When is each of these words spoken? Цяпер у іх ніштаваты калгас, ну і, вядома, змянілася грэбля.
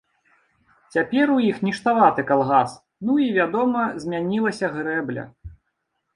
Цяпер 0.95 1.25
у 1.33 1.35
іх 1.47 1.59
ніштаваты 1.67 2.21
калгас, 2.31 2.73
ну 3.11 3.19
і, 3.27 3.29
вядома, 3.37 3.81
змянілася 4.07 4.73
грэбля. 4.81 5.23